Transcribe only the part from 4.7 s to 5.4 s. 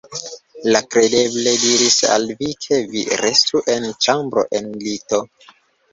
lito?